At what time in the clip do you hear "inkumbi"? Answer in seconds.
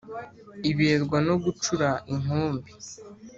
2.13-2.71